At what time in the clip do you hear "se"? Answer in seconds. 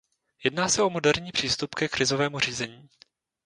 0.69-0.81